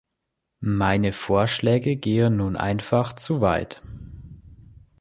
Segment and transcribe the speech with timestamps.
[0.63, 3.83] Meine Vorschläge gehen nun einfach zu weit.